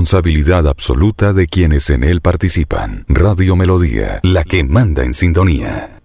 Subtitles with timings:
[0.00, 3.04] responsabilidad absoluta de quienes en él participan.
[3.06, 6.00] Radio Melodía, la que manda en sintonía.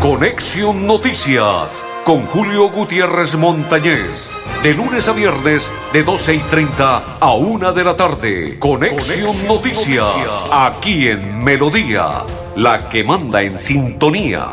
[0.00, 4.30] Conexión Noticias con Julio Gutiérrez Montañez.
[4.62, 8.56] De lunes a viernes, de 12 y 30 a 1 de la tarde.
[8.60, 12.22] Conexión, Noticias, aquí en Melodía,
[12.54, 14.46] la que manda en sintonía.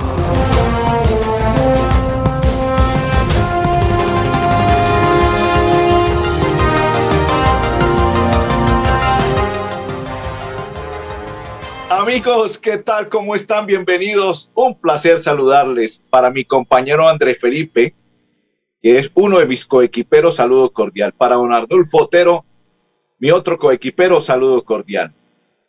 [12.09, 13.07] Amigos, ¿qué tal?
[13.07, 13.67] ¿Cómo están?
[13.67, 14.49] Bienvenidos.
[14.55, 16.03] Un placer saludarles.
[16.09, 17.93] Para mi compañero André Felipe,
[18.81, 21.13] que es uno de mis coequiperos, saludo cordial.
[21.13, 22.43] Para don Arnulfo Otero,
[23.19, 25.13] mi otro coequipero, saludo cordial.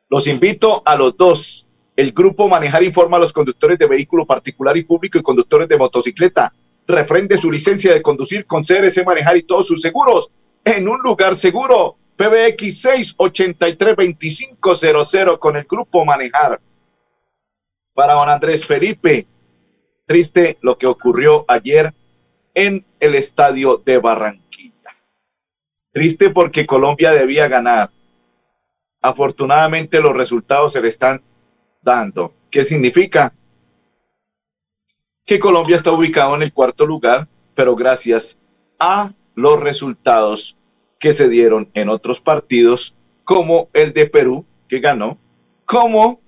[0.08, 1.66] Los invito a los dos.
[1.94, 5.76] El grupo Manejar informa a los conductores de vehículo particular y público y conductores de
[5.76, 6.54] motocicleta.
[6.86, 10.30] Refrende su licencia de conducir con CRC Manejar y todos sus seguros
[10.64, 12.84] en un lugar seguro PBX
[13.16, 16.60] 683-2500 con el grupo Manejar.
[17.94, 19.26] Para don Andrés Felipe,
[20.04, 21.94] triste lo que ocurrió ayer
[22.52, 24.98] en el estadio de Barranquilla.
[25.92, 27.90] Triste porque Colombia debía ganar.
[29.00, 31.22] Afortunadamente los resultados se le están
[31.80, 32.34] dando.
[32.50, 33.32] ¿Qué significa?
[35.24, 38.38] Que Colombia está ubicado en el cuarto lugar, pero gracias
[38.78, 40.58] a los resultados
[41.00, 45.18] que se dieron en otros partidos, como el de Perú, que ganó,
[45.64, 46.20] como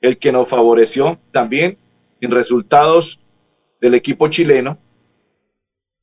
[0.00, 1.78] el que nos favoreció también
[2.20, 3.20] en resultados
[3.80, 4.78] del equipo chileno.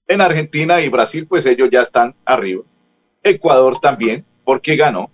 [0.08, 2.64] En Argentina y Brasil, pues ellos ya están arriba.
[3.24, 5.12] Ecuador también, porque ganó.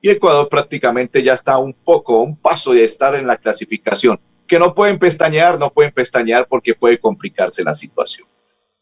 [0.00, 4.18] Y Ecuador prácticamente ya está un poco, un paso de estar en la clasificación.
[4.46, 8.26] Que no pueden pestañear, no pueden pestañear porque puede complicarse la situación.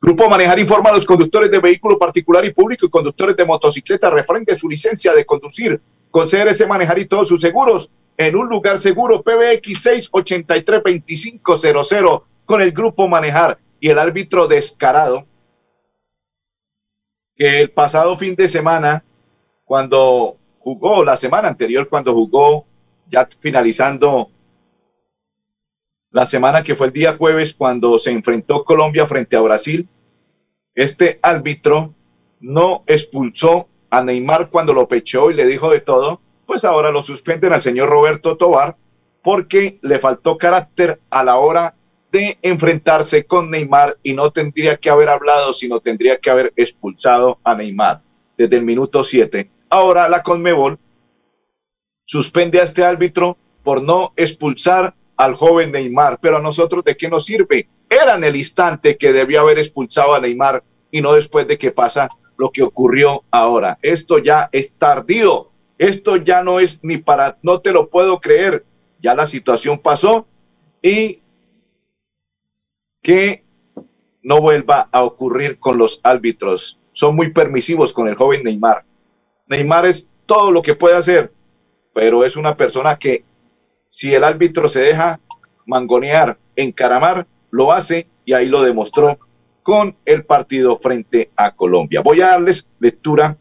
[0.02, 4.08] Grupo Manejar informa a los conductores de vehículo particular y público y conductores de motocicleta
[4.08, 5.78] refrende su licencia de conducir
[6.10, 12.72] con CRC Manejar y todos sus seguros en un lugar seguro PBX 683-2500 con el
[12.72, 15.26] Grupo Manejar y el árbitro descarado
[17.36, 19.04] que el pasado fin de semana,
[19.64, 22.66] cuando jugó, la semana anterior, cuando jugó,
[23.10, 24.30] ya finalizando
[26.10, 29.88] la semana que fue el día jueves cuando se enfrentó Colombia frente a Brasil,
[30.75, 31.94] este árbitro
[32.41, 37.03] no expulsó a Neymar cuando lo pechó y le dijo de todo, pues ahora lo
[37.03, 38.76] suspenden al señor Roberto Tobar
[39.22, 41.75] porque le faltó carácter a la hora
[42.10, 47.38] de enfrentarse con Neymar y no tendría que haber hablado, sino tendría que haber expulsado
[47.44, 48.03] a Neymar
[48.37, 49.49] desde el minuto 7.
[49.69, 50.78] Ahora la Conmebol
[52.04, 56.19] suspende a este árbitro por no expulsar al joven Neymar.
[56.19, 57.69] Pero a nosotros, ¿de qué nos sirve?
[57.91, 61.72] Era en el instante que debió haber expulsado a Neymar y no después de que
[61.72, 62.08] pasa
[62.38, 63.78] lo que ocurrió ahora.
[63.82, 65.50] Esto ya es tardío.
[65.76, 68.64] Esto ya no es ni para, no te lo puedo creer.
[68.98, 70.26] Ya la situación pasó
[70.81, 71.20] y
[73.02, 73.44] que
[74.22, 76.81] no vuelva a ocurrir con los árbitros.
[76.92, 78.87] Son muy permisivos con el joven Neymar.
[79.48, 81.31] Neymar es todo lo que puede hacer,
[81.92, 83.25] pero es una persona que
[83.90, 85.20] si el árbitro se deja
[85.66, 89.18] mangonear, encaramar, lo hace y ahí lo demostró
[89.62, 92.00] con el partido frente a Colombia.
[92.00, 93.36] Voy a darles lectura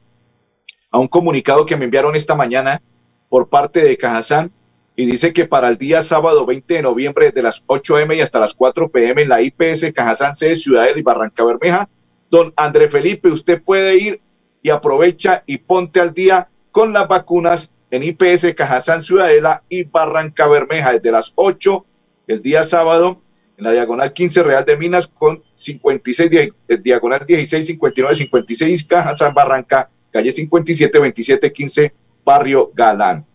[0.91, 2.81] a un comunicado que me enviaron esta mañana
[3.29, 4.51] por parte de Cajazán
[4.95, 8.21] y dice que para el día sábado 20 de noviembre de las 8 m y
[8.21, 11.87] hasta las 4 pm en la IPS Cajazán C Ciudadela y Barranca Bermeja,
[12.29, 14.21] don André Felipe, usted puede ir
[14.63, 20.47] y aprovecha y ponte al día con las vacunas en IPS Cajazán Ciudadela y Barranca
[20.47, 21.85] Bermeja desde las 8
[22.27, 23.21] el día sábado
[23.57, 29.33] en la diagonal 15 Real de Minas con 56, eh, diagonal 16, 59, 56 Cajazán
[29.33, 33.25] Barranca, calle 57, 27, 15 Barrio Galán.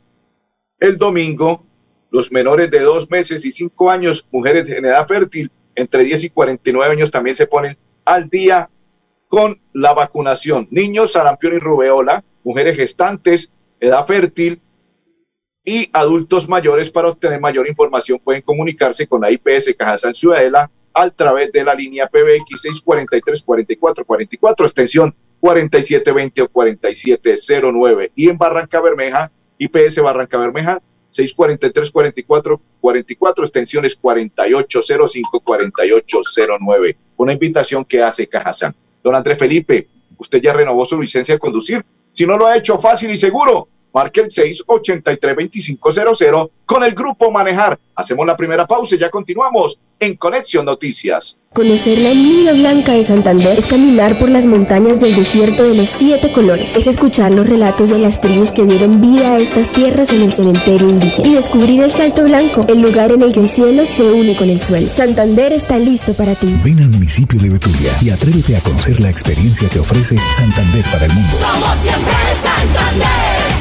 [0.80, 1.66] El domingo,
[2.10, 6.30] los menores de dos meses y cinco años, mujeres en edad fértil, entre 10 y
[6.30, 8.70] 49 años, también se ponen al día
[9.28, 10.68] con la vacunación.
[10.70, 13.50] Niños, sarampión y rubeola, mujeres gestantes,
[13.86, 14.60] edad fértil
[15.64, 21.10] y adultos mayores para obtener mayor información pueden comunicarse con la IPS Cajazán Ciudadela a
[21.10, 28.80] través de la línea PBX 643 44 44 extensión 4720 o 4709 y en Barranca
[28.80, 38.74] Bermeja IPS Barranca Bermeja 643 44 44 extensiones 4805 4809 una invitación que hace Cajazán
[39.02, 39.88] don Andrés Felipe
[40.18, 43.68] usted ya renovó su licencia de conducir si no lo ha hecho fácil y seguro
[43.94, 47.78] marque el 683-2500 con el grupo Manejar.
[47.94, 51.38] Hacemos la primera pausa y ya continuamos en Conexión Noticias.
[51.52, 55.88] Conocer la Niña Blanca de Santander es caminar por las montañas del desierto de los
[55.88, 56.76] siete colores.
[56.76, 60.32] Es escuchar los relatos de las tribus que dieron vida a estas tierras en el
[60.32, 61.28] cementerio indígena.
[61.28, 64.50] Y descubrir el Salto Blanco, el lugar en el que el cielo se une con
[64.50, 64.88] el suelo.
[64.88, 66.52] Santander está listo para ti.
[66.64, 71.06] Ven al municipio de Betulia y atrévete a conocer la experiencia que ofrece Santander para
[71.06, 71.32] el mundo.
[71.32, 73.53] Somos siempre Santander.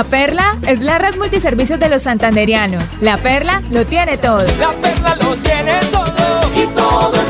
[0.00, 3.02] La Perla es la red multiservicios de los santanderianos.
[3.02, 4.46] La Perla lo tiene todo.
[4.58, 7.29] La Perla lo tiene todo y todo es.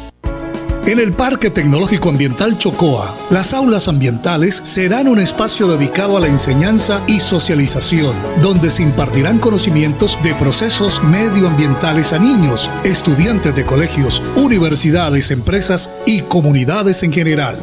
[0.87, 6.25] En el Parque Tecnológico Ambiental Chocoa, las aulas ambientales serán un espacio dedicado a la
[6.25, 14.23] enseñanza y socialización, donde se impartirán conocimientos de procesos medioambientales a niños, estudiantes de colegios,
[14.35, 17.59] universidades, empresas y comunidades en general.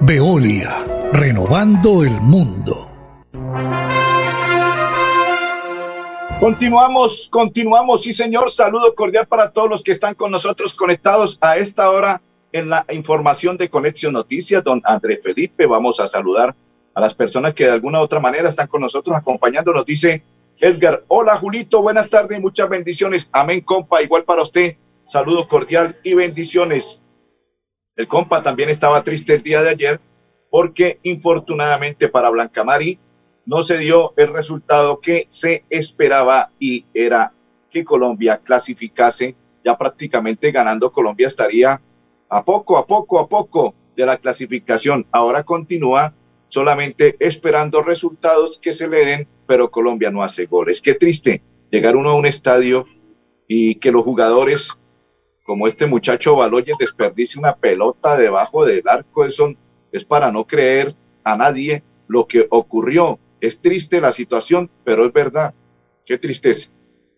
[0.00, 0.70] Veolia,
[1.12, 2.74] renovando el mundo.
[6.40, 11.58] Continuamos, continuamos, sí señor, saludo cordial para todos los que están con nosotros conectados a
[11.58, 12.22] esta hora
[12.54, 15.66] en la información de Conexión Noticias, don André Felipe.
[15.66, 16.54] Vamos a saludar
[16.94, 19.84] a las personas que de alguna u otra manera están con nosotros acompañándonos.
[19.84, 20.22] Dice
[20.60, 23.28] Edgar, hola Julito, buenas tardes y muchas bendiciones.
[23.32, 24.76] Amén, compa, igual para usted.
[25.04, 27.00] Saludo cordial y bendiciones.
[27.96, 30.00] El compa también estaba triste el día de ayer
[30.48, 33.00] porque infortunadamente para Blancamari
[33.46, 37.32] no se dio el resultado que se esperaba y era
[37.68, 39.34] que Colombia clasificase.
[39.64, 41.80] Ya prácticamente ganando Colombia estaría
[42.34, 45.06] a poco, a poco, a poco de la clasificación.
[45.12, 46.14] Ahora continúa
[46.48, 50.80] solamente esperando resultados que se le den, pero Colombia no hace goles.
[50.80, 52.86] Qué triste llegar uno a un estadio
[53.46, 54.72] y que los jugadores,
[55.44, 59.24] como este muchacho Baloyes, desperdicie una pelota debajo del arco.
[59.24, 59.54] Eso
[59.92, 63.20] es para no creer a nadie lo que ocurrió.
[63.40, 65.54] Es triste la situación, pero es verdad.
[66.04, 66.68] Qué tristeza.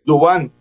[0.05, 0.53] Dubán,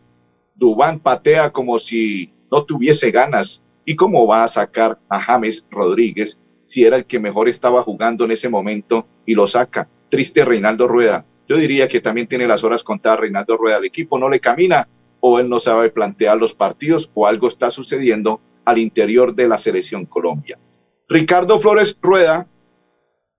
[0.53, 6.39] Dubán patea como si no tuviese ganas ¿Y cómo va a sacar a James Rodríguez
[6.65, 9.87] si era el que mejor estaba jugando en ese momento y lo saca?
[10.09, 11.25] Triste Reinaldo Rueda.
[11.47, 13.77] Yo diría que también tiene las horas contadas Reinaldo Rueda.
[13.77, 14.87] El equipo no le camina
[15.19, 19.59] o él no sabe plantear los partidos o algo está sucediendo al interior de la
[19.59, 20.57] selección Colombia.
[21.07, 22.47] Ricardo Flores Rueda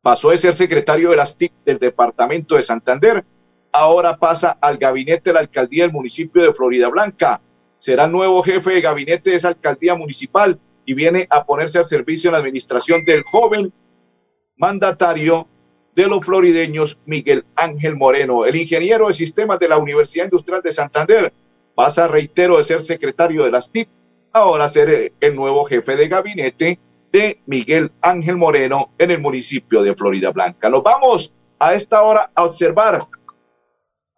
[0.00, 3.24] pasó de ser secretario de las TIC del departamento de Santander,
[3.72, 7.40] ahora pasa al gabinete de la alcaldía del municipio de Florida Blanca
[7.78, 12.28] será nuevo jefe de gabinete de esa alcaldía municipal y viene a ponerse al servicio
[12.28, 13.72] en la administración del joven
[14.56, 15.48] mandatario
[15.94, 20.70] de los florideños Miguel Ángel Moreno, el ingeniero de sistemas de la Universidad Industrial de
[20.70, 21.32] Santander.
[21.74, 23.88] Pasa, reitero, de ser secretario de las TIP,
[24.32, 26.78] ahora a ser el nuevo jefe de gabinete
[27.12, 30.68] de Miguel Ángel Moreno en el municipio de Florida Blanca.
[30.68, 33.06] Nos vamos a esta hora a observar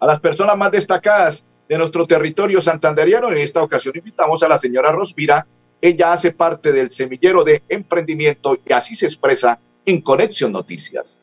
[0.00, 3.31] a las personas más destacadas de nuestro territorio santanderiano.
[3.31, 5.47] En esta ocasión invitamos a la señora Rosvira.
[5.81, 11.21] Ella hace parte del semillero de emprendimiento y así se expresa en Conexión Noticias.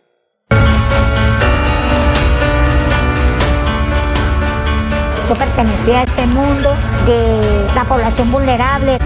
[5.28, 6.70] Yo pertenecía a ese mundo
[7.08, 9.00] de la población vulnerable.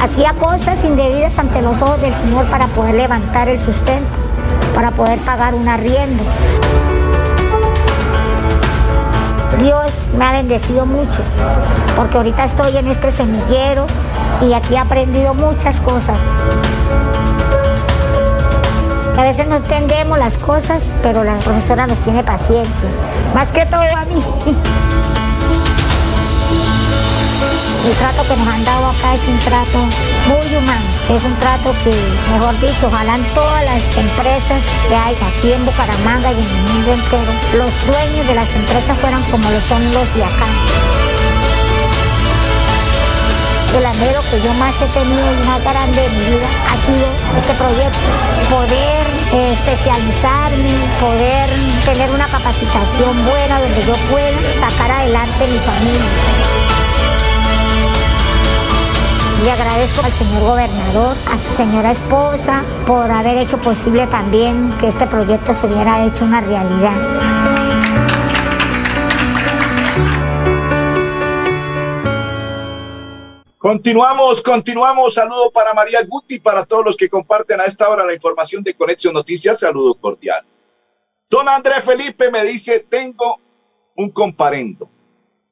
[0.00, 4.18] Hacía cosas indebidas ante los ojos del Señor para poder levantar el sustento,
[4.74, 6.24] para poder pagar un arriendo.
[9.60, 11.20] Dios me ha bendecido mucho,
[11.96, 13.86] porque ahorita estoy en este semillero
[14.40, 16.20] y aquí he aprendido muchas cosas.
[19.16, 22.88] A veces no entendemos las cosas, pero la profesora nos tiene paciencia.
[23.34, 24.22] Más que todo a mí.
[27.86, 29.78] El trato que nos han dado acá es un trato
[30.26, 30.84] muy humano.
[31.10, 31.94] Es un trato que,
[32.32, 36.72] mejor dicho, ojalá en todas las empresas que hay aquí en Bucaramanga y en el
[36.72, 40.46] mundo entero, los dueños de las empresas fueran como lo son los de acá
[43.76, 47.06] el anhelo que yo más he tenido y más grande de mi vida ha sido
[47.36, 47.98] este proyecto.
[48.50, 51.48] Poder eh, especializarme, poder
[51.84, 56.47] tener una capacitación buena donde yo pueda sacar adelante mi familia.
[59.44, 64.88] Le agradezco al señor gobernador, a su señora esposa, por haber hecho posible también que
[64.88, 67.48] este proyecto se hubiera hecho una realidad.
[73.58, 75.14] Continuamos, continuamos.
[75.14, 78.74] Saludo para María Guti, para todos los que comparten a esta hora la información de
[78.74, 79.60] Conexión Noticias.
[79.60, 80.44] Saludo cordial.
[81.30, 83.38] Don Andrés Felipe me dice, tengo
[83.94, 84.88] un comparendo.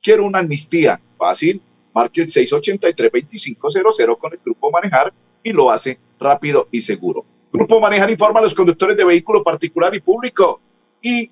[0.02, 1.00] Quiero una amnistía.
[1.16, 1.60] Fácil.
[1.96, 7.24] Marque el 683-2500 con el Grupo Manejar y lo hace rápido y seguro.
[7.50, 10.60] Grupo Manejar informa a los conductores de vehículo particular y público
[11.00, 11.30] y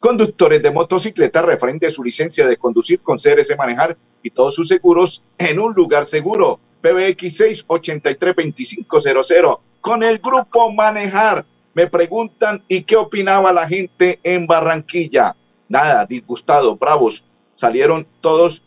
[0.00, 5.22] conductores de motocicleta referente su licencia de conducir con CRS Manejar y todos sus seguros
[5.36, 6.58] en un lugar seguro.
[6.80, 11.44] PBX 683-2500 con el grupo Manejar.
[11.74, 15.36] Me preguntan y qué opinaba la gente en Barranquilla.
[15.68, 17.26] Nada, disgustados, bravos.
[17.56, 18.64] Salieron todos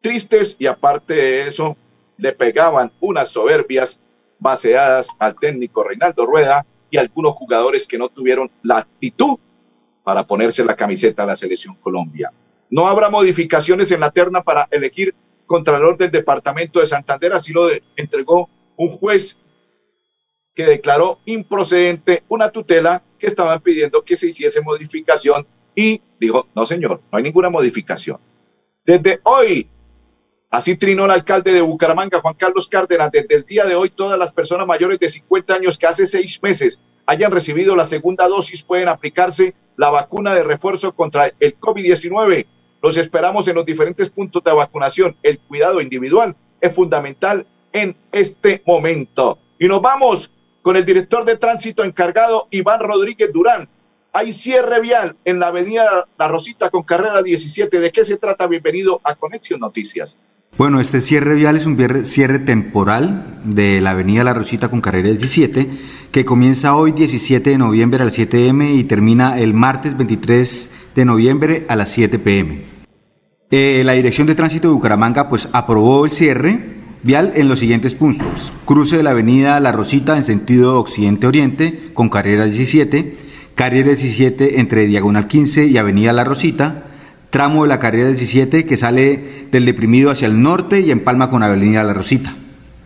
[0.00, 1.76] tristes y aparte de eso
[2.16, 4.00] le pegaban unas soberbias
[4.38, 9.38] baseadas al técnico Reinaldo Rueda y algunos jugadores que no tuvieron la actitud
[10.04, 12.32] para ponerse la camiseta a la selección Colombia.
[12.70, 15.14] No habrá modificaciones en la terna para elegir
[15.46, 19.38] Contralor del Departamento de Santander, así lo entregó un juez
[20.54, 26.66] que declaró improcedente una tutela que estaban pidiendo que se hiciese modificación y dijo, no
[26.66, 28.18] señor, no hay ninguna modificación.
[28.84, 29.68] Desde hoy,
[30.50, 34.18] así trinó el alcalde de Bucaramanga, Juan Carlos Cárdenas, desde el día de hoy todas
[34.18, 38.62] las personas mayores de 50 años que hace seis meses hayan recibido la segunda dosis
[38.62, 42.46] pueden aplicarse la vacuna de refuerzo contra el COVID-19.
[42.82, 45.16] Los esperamos en los diferentes puntos de vacunación.
[45.22, 49.38] El cuidado individual es fundamental en este momento.
[49.58, 53.70] Y nos vamos con el director de tránsito encargado, Iván Rodríguez Durán.
[54.12, 57.80] Hay cierre vial en la avenida La Rosita con carrera 17.
[57.80, 58.46] ¿De qué se trata?
[58.46, 60.18] Bienvenido a Conexión Noticias.
[60.56, 65.08] Bueno, este cierre vial es un cierre temporal de la avenida La Rosita con carrera
[65.08, 65.68] 17
[66.10, 70.70] que comienza hoy 17 de noviembre a las 7 m y termina el martes 23
[70.96, 72.62] de noviembre a las 7 pm.
[73.50, 77.94] Eh, la Dirección de Tránsito de Bucaramanga pues aprobó el cierre vial en los siguientes
[77.94, 78.52] puntos.
[78.64, 83.14] Cruce de la avenida La Rosita en sentido occidente-oriente con carrera 17,
[83.54, 86.87] carrera 17 entre Diagonal 15 y avenida La Rosita,
[87.30, 91.42] tramo de la carrera 17 que sale del deprimido hacia el norte y empalma con
[91.42, 92.34] Avenida La Rosita.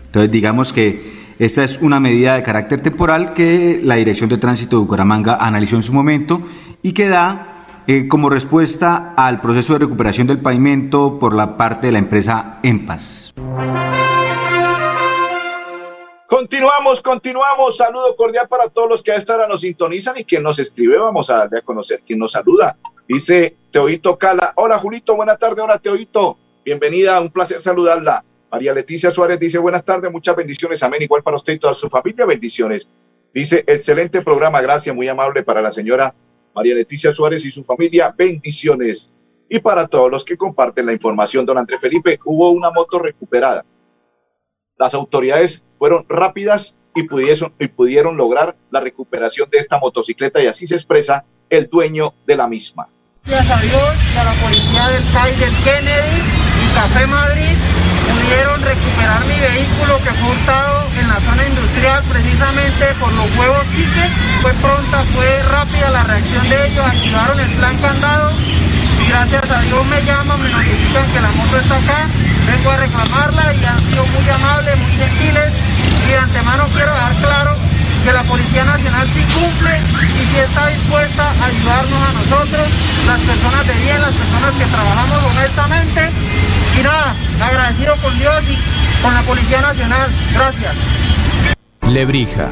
[0.06, 4.76] Entonces digamos que esta es una medida de carácter temporal que la Dirección de Tránsito
[4.76, 6.42] de Bucaramanga analizó en su momento
[6.82, 11.88] y que da eh, como respuesta al proceso de recuperación del pavimento por la parte
[11.88, 13.34] de la empresa EMPAS.
[16.28, 17.76] Continuamos, continuamos.
[17.76, 20.96] Saludo cordial para todos los que a esta hora nos sintonizan y quien nos escribe.
[20.96, 22.76] Vamos a darle a conocer quién nos saluda.
[23.12, 24.54] Dice Teoito Cala.
[24.56, 25.62] Hola Julito, buenas tardes.
[25.62, 26.38] Hola Teoito.
[26.64, 28.24] Bienvenida, un placer saludarla.
[28.50, 30.82] María Leticia Suárez dice buenas tardes, muchas bendiciones.
[30.82, 31.02] Amén.
[31.02, 32.88] Igual para usted y toda su familia, bendiciones.
[33.34, 36.14] Dice excelente programa, gracias, muy amable para la señora
[36.54, 39.12] María Leticia Suárez y su familia, bendiciones.
[39.46, 43.62] Y para todos los que comparten la información, don Andrés Felipe, hubo una moto recuperada.
[44.78, 50.46] Las autoridades fueron rápidas y pudieron, y pudieron lograr la recuperación de esta motocicleta y
[50.46, 52.88] así se expresa el dueño de la misma.
[53.24, 57.54] Gracias a Dios y a la policía del CAI del Kennedy y Café Madrid,
[58.10, 63.62] pudieron recuperar mi vehículo que fue hurtado en la zona industrial precisamente por los huevos
[63.76, 64.10] quiques.
[64.42, 68.32] Fue pronta, fue rápida la reacción de ellos, activaron el plan candado
[68.98, 72.06] y gracias a Dios me llaman, me notifican que la moto está acá.
[72.50, 75.52] Vengo a reclamarla y han sido muy amables, muy gentiles
[76.06, 77.71] y de antemano quiero dejar claro
[78.02, 82.68] que la Policía Nacional sí cumple y sí está dispuesta a ayudarnos a nosotros,
[83.06, 86.10] las personas de bien, las personas que trabajamos honestamente.
[86.78, 90.10] Y nada, agradecido con Dios y con la Policía Nacional.
[90.34, 90.76] Gracias.
[91.88, 92.50] Lebrija.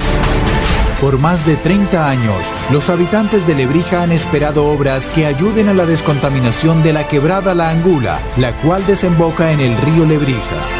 [1.00, 5.75] Por más de 30 años, los habitantes de Lebrija han esperado obras que ayuden a
[5.75, 10.79] la descontaminación de la quebrada La Angula, la cual desemboca en el río Lebrija.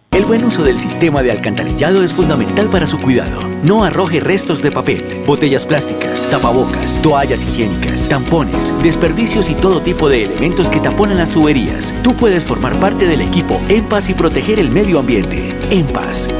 [0.13, 3.47] El buen uso del sistema de alcantarillado es fundamental para su cuidado.
[3.63, 10.09] No arroje restos de papel, botellas plásticas, tapabocas, toallas higiénicas, tampones, desperdicios y todo tipo
[10.09, 11.95] de elementos que taponan las tuberías.
[12.03, 15.57] Tú puedes formar parte del equipo En y proteger el medio ambiente.
[15.69, 15.87] En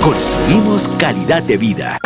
[0.02, 1.98] construimos calidad de vida.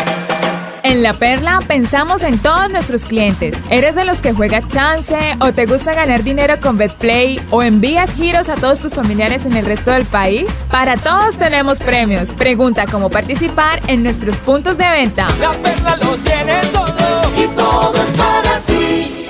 [0.86, 3.58] En La Perla pensamos en todos nuestros clientes.
[3.72, 8.14] ¿Eres de los que juega chance o te gusta ganar dinero con BetPlay o envías
[8.14, 10.46] giros a todos tus familiares en el resto del país?
[10.70, 12.30] Para todos tenemos premios.
[12.36, 15.26] Pregunta cómo participar en nuestros puntos de venta.
[15.40, 19.28] La Perla lo tiene todo y todo es para ti.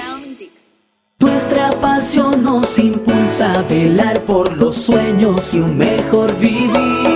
[1.19, 7.14] Nuestra pasión nos impulsa a velar por los sueños y un mejor vivir.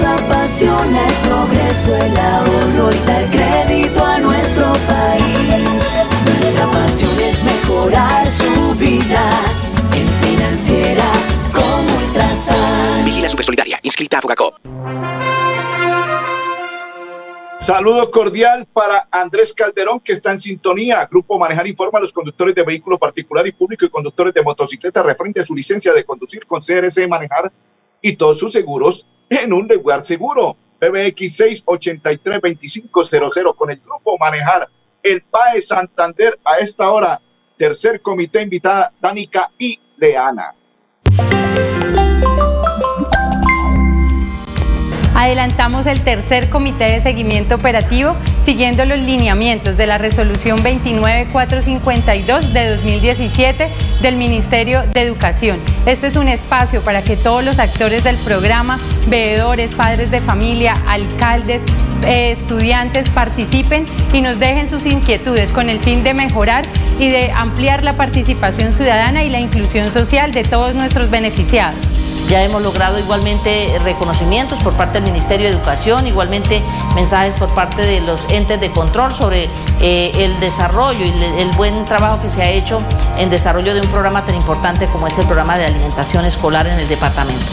[0.00, 5.92] Nos apasiona el progreso, el ahorro y dar crédito a nuestro país.
[6.24, 9.28] Nuestra pasión es mejorar su vida
[9.92, 11.04] en financiera
[11.52, 13.04] como Ultrasan.
[13.04, 14.54] Vigila Supersolidaria, inscrita a Fogacop.
[17.58, 21.06] Saludo cordial para Andrés Calderón, que está en sintonía.
[21.10, 25.02] Grupo Manejar informa a los conductores de vehículo particular y público y conductores de motocicleta
[25.02, 27.52] referente a su licencia de conducir con CRC Manejar
[28.00, 30.56] y todos sus seguros en un lugar seguro.
[30.78, 34.68] PBX 683-2500 con el Grupo Manejar.
[35.02, 37.20] El PAE Santander a esta hora.
[37.56, 40.54] Tercer comité invitada Danica y Leana.
[45.20, 52.70] Adelantamos el tercer comité de seguimiento operativo siguiendo los lineamientos de la resolución 29452 de
[52.70, 53.68] 2017
[54.00, 55.60] del Ministerio de Educación.
[55.84, 58.78] Este es un espacio para que todos los actores del programa,
[59.08, 61.60] veedores, padres de familia, alcaldes,
[62.06, 66.64] eh, estudiantes participen y nos dejen sus inquietudes con el fin de mejorar
[66.98, 71.99] y de ampliar la participación ciudadana y la inclusión social de todos nuestros beneficiados.
[72.30, 76.62] Ya hemos logrado igualmente reconocimientos por parte del Ministerio de Educación, igualmente
[76.94, 79.48] mensajes por parte de los entes de control sobre
[79.80, 82.82] eh, el desarrollo y el buen trabajo que se ha hecho
[83.18, 86.78] en desarrollo de un programa tan importante como es el programa de alimentación escolar en
[86.78, 87.46] el departamento.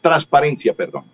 [0.00, 1.04] transparencia, perdón.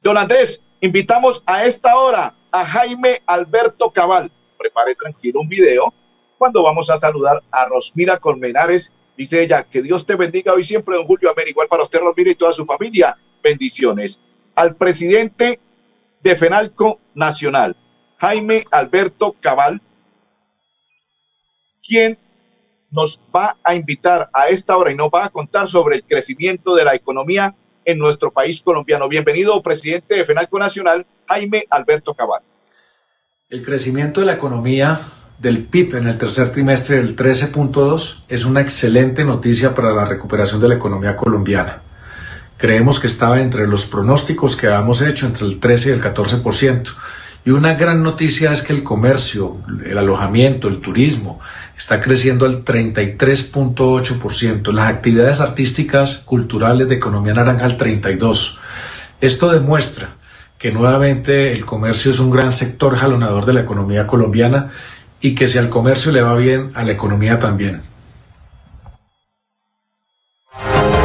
[0.00, 4.30] Don Andrés, invitamos a esta hora a Jaime Alberto Cabal.
[4.56, 5.92] Prepare tranquilo un video
[6.38, 8.92] cuando vamos a saludar a Rosmira Colmenares.
[9.16, 11.46] Dice ella, que Dios te bendiga hoy siempre, don Julio Amén.
[11.48, 13.18] Igual para usted, Rosmira, y toda su familia.
[13.42, 14.20] Bendiciones.
[14.54, 15.58] Al presidente
[16.22, 17.76] de FENALCO Nacional,
[18.18, 19.82] Jaime Alberto Cabal,
[21.82, 22.18] quien
[22.92, 26.76] nos va a invitar a esta hora y nos va a contar sobre el crecimiento
[26.76, 27.56] de la economía
[27.88, 29.08] en nuestro país colombiano.
[29.08, 32.42] Bienvenido, presidente de FENALCO Nacional, Jaime Alberto Cabal.
[33.48, 35.00] El crecimiento de la economía
[35.38, 40.60] del PIB en el tercer trimestre del 13.2 es una excelente noticia para la recuperación
[40.60, 41.80] de la economía colombiana.
[42.58, 46.94] Creemos que estaba entre los pronósticos que habíamos hecho entre el 13 y el 14%.
[47.46, 51.40] Y una gran noticia es que el comercio, el alojamiento, el turismo
[51.78, 58.58] está creciendo al 33.8%, las actividades artísticas, culturales de economía naranja al 32%.
[59.20, 60.16] Esto demuestra
[60.58, 64.72] que nuevamente el comercio es un gran sector jalonador de la economía colombiana
[65.20, 67.82] y que si al comercio le va bien, a la economía también.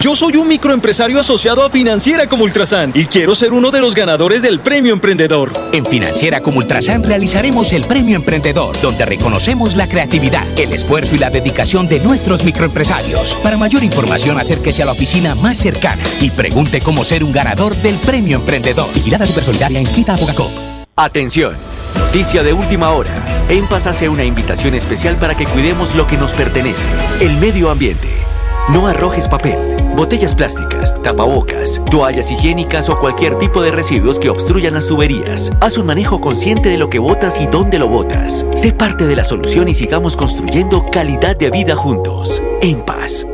[0.00, 3.96] Yo soy un microempresario asociado a Financiera como Ultrasan y quiero ser uno de los
[3.96, 5.50] ganadores del Premio Emprendedor.
[5.72, 11.18] En Financiera como Ultrasan realizaremos el Premio Emprendedor, donde reconocemos la creatividad, el esfuerzo y
[11.18, 13.34] la dedicación de nuestros microempresarios.
[13.42, 17.74] Para mayor información, acérquese a la oficina más cercana y pregunte cómo ser un ganador
[17.74, 18.86] del Premio Emprendedor.
[18.94, 20.52] Vigilada Supersolidaria inscrita a Bogacop.
[20.94, 21.56] Atención,
[21.98, 23.46] noticia de última hora.
[23.48, 26.86] En Paz hace una invitación especial para que cuidemos lo que nos pertenece,
[27.20, 28.27] el medio ambiente.
[28.70, 29.58] No arrojes papel,
[29.96, 35.48] botellas plásticas, tapabocas, toallas higiénicas o cualquier tipo de residuos que obstruyan las tuberías.
[35.62, 38.46] Haz un manejo consciente de lo que botas y dónde lo botas.
[38.54, 42.42] Sé parte de la solución y sigamos construyendo calidad de vida juntos.
[42.60, 43.26] En paz.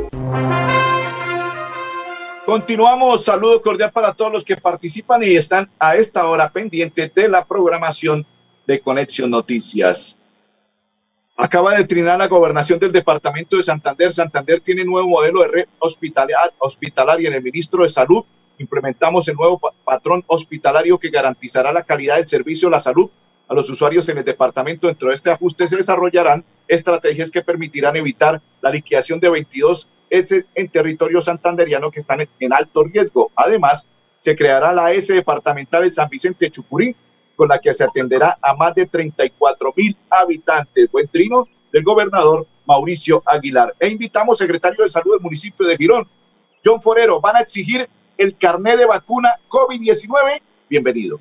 [2.46, 7.28] Continuamos, saludo cordial para todos los que participan y están a esta hora pendientes de
[7.28, 8.24] la programación
[8.68, 10.16] de Conexión Noticias.
[11.36, 14.12] Acaba de trinar la gobernación del departamento de Santander.
[14.12, 18.24] Santander tiene nuevo modelo de red hospitalaria en el ministro de Salud.
[18.58, 23.10] Implementamos el nuevo patrón hospitalario que garantizará la calidad del servicio de la salud
[23.48, 24.86] a los usuarios en el departamento.
[24.86, 30.44] Dentro de este ajuste se desarrollarán estrategias que permitirán evitar la liquidación de 22 S
[30.54, 33.32] en territorio santanderiano que están en alto riesgo.
[33.34, 36.94] Además, se creará la S departamental de San Vicente Chucurí,
[37.36, 40.90] con la que se atenderá a más de 34 mil habitantes.
[40.90, 43.74] Buen trino del gobernador Mauricio Aguilar.
[43.78, 46.08] E invitamos, secretario de Salud del municipio de Girón,
[46.64, 50.40] John Forero, van a exigir el carnet de vacuna COVID-19?
[50.68, 51.20] Bienvenido.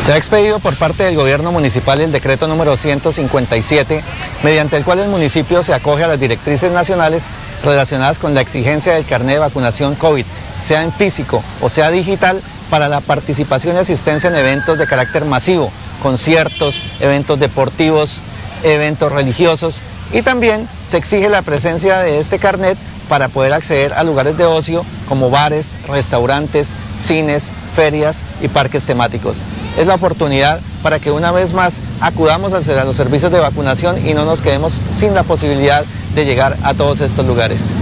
[0.00, 4.02] Se ha expedido por parte del gobierno municipal el decreto número 157,
[4.42, 7.26] mediante el cual el municipio se acoge a las directrices nacionales
[7.64, 10.26] relacionadas con la exigencia del carnet de vacunación COVID,
[10.58, 15.24] sea en físico o sea digital, para la participación y asistencia en eventos de carácter
[15.24, 15.70] masivo,
[16.02, 18.20] conciertos, eventos deportivos,
[18.62, 19.80] eventos religiosos
[20.12, 24.44] y también se exige la presencia de este carnet para poder acceder a lugares de
[24.44, 29.38] ocio como bares, restaurantes, cines, ferias y parques temáticos.
[29.78, 34.14] Es la oportunidad para que una vez más acudamos a los servicios de vacunación y
[34.14, 37.76] no nos quedemos sin la posibilidad de llegar a todos estos lugares.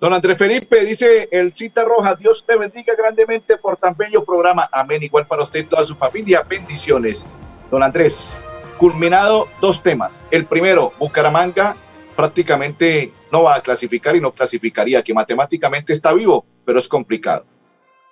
[0.00, 4.68] Don Andrés Felipe dice el Cita Roja, Dios te bendiga grandemente por tan bello programa.
[4.70, 5.02] Amén.
[5.02, 6.42] Igual para usted y toda su familia.
[6.48, 7.26] Bendiciones.
[7.68, 8.44] Don Andrés,
[8.78, 10.22] culminado dos temas.
[10.30, 11.76] El primero, Bucaramanga
[12.14, 17.44] prácticamente no va a clasificar y no clasificaría, que matemáticamente está vivo, pero es complicado.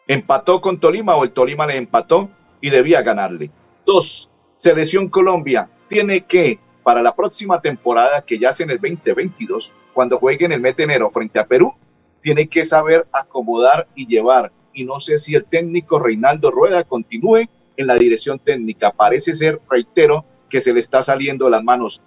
[0.09, 3.53] Empató con Tolima o el Tolima le empató y debía ganarle.
[3.85, 9.72] Dos, Selección Colombia tiene que, para la próxima temporada que ya es en el 2022,
[9.92, 11.75] cuando juegue en el mes de enero frente a Perú,
[12.20, 14.53] tiene que saber acomodar y llevar.
[14.72, 18.92] Y no sé si el técnico Reinaldo Rueda continúe en la dirección técnica.
[18.92, 22.03] Parece ser, reitero, que se le está saliendo las manos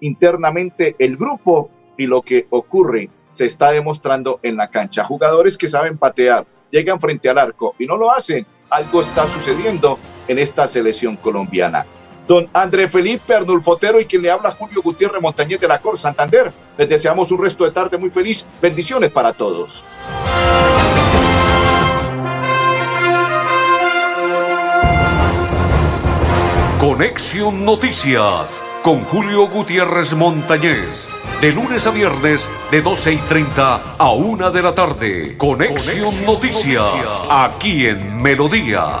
[0.00, 5.04] internamente el grupo y lo que ocurre se está demostrando en la cancha.
[5.04, 8.44] Jugadores que saben patear, llegan frente al arco y no lo hacen.
[8.70, 11.86] Algo está sucediendo en esta selección colombiana
[12.26, 16.52] don André Felipe Arnulfotero y quien le habla Julio Gutiérrez Montañez de la Cor Santander.
[16.76, 18.44] Les deseamos un resto de tarde muy feliz.
[18.60, 19.84] Bendiciones para todos.
[26.80, 31.08] Conexión Noticias con Julio Gutiérrez Montañez.
[31.40, 35.36] De lunes a viernes, de 12 y 30 a 1 de la tarde.
[35.36, 39.00] Conexión, Noticias, aquí en Melodía,